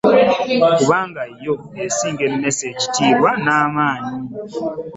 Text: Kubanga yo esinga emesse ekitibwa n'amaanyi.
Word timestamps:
Kubanga 0.77 1.21
yo 1.45 1.53
esinga 1.83 2.23
emesse 2.29 2.63
ekitibwa 2.73 3.29
n'amaanyi. 3.43 4.15